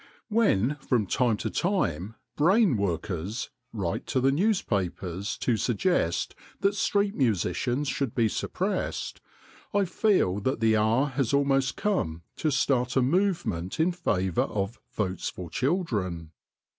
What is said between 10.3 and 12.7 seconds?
STREET ORGANS 149 that the hour has almost come to